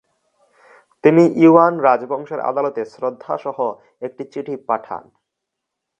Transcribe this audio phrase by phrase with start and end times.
[1.03, 3.57] তিনি ইউয়ান রাজবংশের আদালতে শ্রদ্ধা সহ
[4.01, 5.03] একটি চিঠি পাঠান।